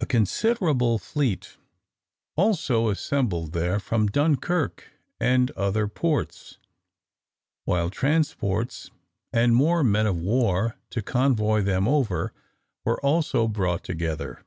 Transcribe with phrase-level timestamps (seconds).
[0.00, 1.56] A considerable fleet
[2.36, 4.84] also assembled there from Dunkirk
[5.18, 6.58] and other ports,
[7.64, 8.90] while transports,
[9.32, 12.34] and more men of war to convoy them over,
[12.84, 14.44] were also brought together.